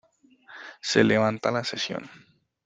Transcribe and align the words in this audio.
Se 0.81 1.03
levanta 1.03 1.51
la 1.51 1.63
sesión. 1.63 2.09